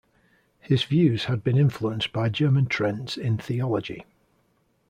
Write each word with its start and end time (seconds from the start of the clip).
His 0.59 0.83
views 0.83 1.25
had 1.25 1.43
been 1.43 1.59
influenced 1.59 2.11
by 2.11 2.27
German 2.29 2.65
trends 2.65 3.17
in 3.19 3.37
theology. 3.37 4.03